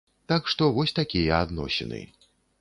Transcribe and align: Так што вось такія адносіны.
Так 0.31 0.47
што 0.53 0.69
вось 0.77 0.93
такія 1.01 1.43
адносіны. 1.49 2.01